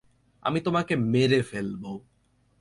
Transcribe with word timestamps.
আমি 0.45 0.59
তোকে 0.61 0.95
মেরে 1.13 1.39
ফেলব! 1.43 1.83